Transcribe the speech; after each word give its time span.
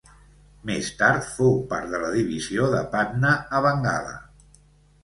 Més 0.69 0.87
tard 1.01 1.27
fou 1.33 1.53
part 1.75 1.93
de 1.93 2.01
la 2.05 2.09
divisió 2.17 2.71
de 2.73 2.81
Patna 2.97 3.39
a 3.61 3.65
Bengala. 3.69 4.19